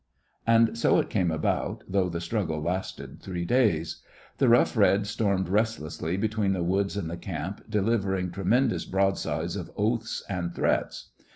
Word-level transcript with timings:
And 0.47 0.75
so 0.75 0.97
it 0.97 1.11
came 1.11 1.29
about, 1.29 1.83
though 1.87 2.09
the 2.09 2.19
struggle 2.21 2.59
lasted 2.59 3.21
three 3.21 3.45
days. 3.45 4.01
The 4.39 4.49
Rough 4.49 4.75
Red 4.75 5.05
stormed 5.05 5.47
restlessly 5.47 6.17
between 6.17 6.53
the 6.53 6.63
woods 6.63 6.97
and 6.97 7.07
the 7.07 7.17
camp, 7.17 7.63
delivering 7.69 8.31
tremendous 8.31 8.83
broadsides 8.83 9.55
of 9.55 9.69
oaths 9.77 10.23
and 10.27 10.55
threats. 10.55 11.11